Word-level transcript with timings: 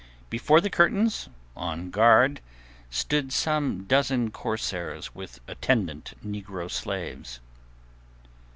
Before 0.31 0.59
the 0.61 0.71
curtains, 0.71 1.29
on 1.55 1.91
guard, 1.91 2.41
stood 2.89 3.31
some 3.31 3.83
dozen 3.83 4.31
corsairs 4.31 5.13
with 5.13 5.39
attendant 5.47 6.13
negro 6.25 6.71
slaves. 6.71 7.39